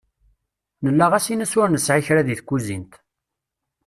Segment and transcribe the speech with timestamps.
[0.83, 2.93] Nella ɣas in-s ur nesεi kra deg tkuzint.